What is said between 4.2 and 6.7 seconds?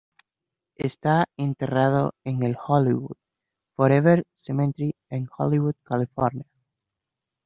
Cemetery en Hollywood, California.